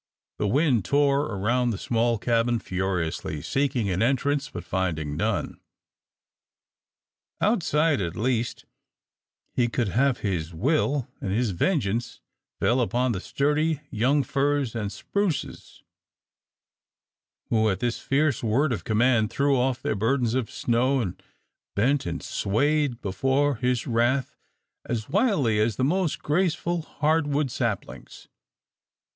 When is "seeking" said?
3.43-3.87